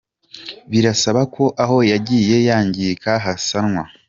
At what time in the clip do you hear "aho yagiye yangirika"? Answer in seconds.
1.63-3.11